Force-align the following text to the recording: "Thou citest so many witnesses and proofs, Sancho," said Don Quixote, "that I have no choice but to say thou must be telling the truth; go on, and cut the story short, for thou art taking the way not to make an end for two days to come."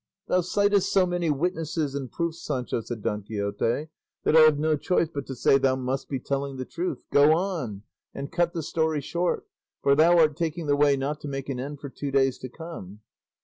"Thou 0.27 0.41
citest 0.41 0.89
so 0.89 1.05
many 1.05 1.29
witnesses 1.29 1.93
and 1.93 2.11
proofs, 2.11 2.43
Sancho," 2.43 2.81
said 2.81 3.03
Don 3.03 3.21
Quixote, 3.21 3.89
"that 4.23 4.35
I 4.35 4.39
have 4.39 4.57
no 4.57 4.75
choice 4.75 5.07
but 5.13 5.27
to 5.27 5.35
say 5.35 5.59
thou 5.59 5.75
must 5.75 6.09
be 6.09 6.19
telling 6.19 6.57
the 6.57 6.65
truth; 6.65 7.05
go 7.11 7.33
on, 7.37 7.83
and 8.11 8.31
cut 8.31 8.53
the 8.53 8.63
story 8.63 9.01
short, 9.01 9.45
for 9.83 9.93
thou 9.93 10.17
art 10.17 10.35
taking 10.35 10.65
the 10.65 10.75
way 10.75 10.97
not 10.97 11.21
to 11.21 11.27
make 11.27 11.49
an 11.49 11.59
end 11.59 11.79
for 11.81 11.89
two 11.89 12.09
days 12.09 12.39
to 12.39 12.49
come." 12.49 13.01